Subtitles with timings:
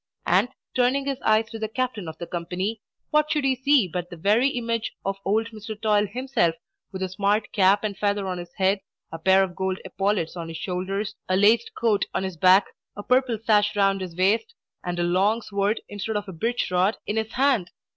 [0.25, 4.09] And, turning his eyes to the captain of the company, what should he see but
[4.09, 5.79] the very image of old Mr.
[5.79, 6.55] Toil himself,
[6.91, 8.79] with a smart cap and feather on his head,
[9.11, 13.03] a pair of gold epaulets on his shoulders, a laced coat on his back, a
[13.03, 17.15] purple sash round his waist, and a long sword, instead of a birch rod, in
[17.17, 17.69] his hand.